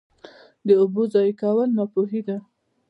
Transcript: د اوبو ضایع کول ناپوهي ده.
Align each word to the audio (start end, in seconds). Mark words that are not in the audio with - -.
د 0.67 0.67
اوبو 0.81 1.01
ضایع 1.13 1.33
کول 1.41 1.69
ناپوهي 1.77 2.21
ده. 2.27 2.37